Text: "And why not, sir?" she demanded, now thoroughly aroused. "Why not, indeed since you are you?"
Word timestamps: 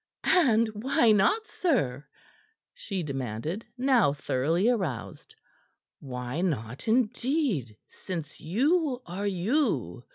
"And 0.23 0.67
why 0.69 1.11
not, 1.11 1.45
sir?" 1.47 2.07
she 2.73 3.03
demanded, 3.03 3.67
now 3.77 4.13
thoroughly 4.13 4.67
aroused. 4.67 5.35
"Why 5.99 6.41
not, 6.41 6.87
indeed 6.87 7.77
since 7.87 8.39
you 8.41 9.03
are 9.05 9.27
you?" 9.27 10.03